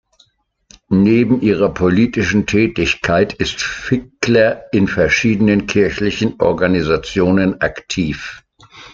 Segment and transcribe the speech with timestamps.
[0.89, 8.43] Neben ihrer politischen Tätigkeit ist Fickler in verschiedenen kirchlichen Organisationen aktiv.